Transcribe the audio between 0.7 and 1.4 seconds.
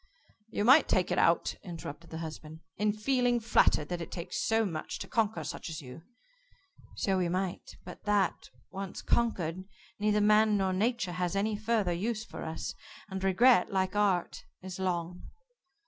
take it